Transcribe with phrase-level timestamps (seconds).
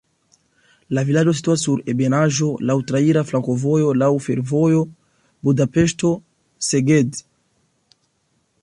[0.97, 4.83] La vilaĝo situas sur ebenaĵo, laŭ traira flankovojo, laŭ fervojo
[5.45, 7.23] Budapeŝto-Szeged.